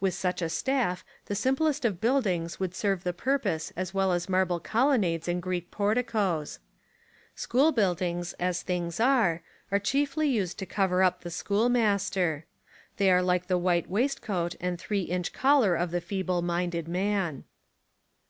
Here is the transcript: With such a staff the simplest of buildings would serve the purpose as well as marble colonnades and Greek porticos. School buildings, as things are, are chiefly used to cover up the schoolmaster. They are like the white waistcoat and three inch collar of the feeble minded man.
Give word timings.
With 0.00 0.14
such 0.14 0.40
a 0.40 0.48
staff 0.48 1.04
the 1.26 1.34
simplest 1.34 1.84
of 1.84 2.00
buildings 2.00 2.58
would 2.58 2.74
serve 2.74 3.04
the 3.04 3.12
purpose 3.12 3.74
as 3.76 3.92
well 3.92 4.10
as 4.12 4.26
marble 4.26 4.58
colonnades 4.58 5.28
and 5.28 5.42
Greek 5.42 5.70
porticos. 5.70 6.60
School 7.34 7.72
buildings, 7.72 8.32
as 8.40 8.62
things 8.62 9.00
are, 9.00 9.42
are 9.70 9.78
chiefly 9.78 10.30
used 10.30 10.58
to 10.60 10.64
cover 10.64 11.02
up 11.02 11.20
the 11.20 11.30
schoolmaster. 11.30 12.46
They 12.96 13.10
are 13.10 13.20
like 13.22 13.48
the 13.48 13.58
white 13.58 13.90
waistcoat 13.90 14.54
and 14.62 14.78
three 14.78 15.02
inch 15.02 15.34
collar 15.34 15.74
of 15.76 15.90
the 15.90 16.00
feeble 16.00 16.40
minded 16.40 16.88
man. 16.88 17.44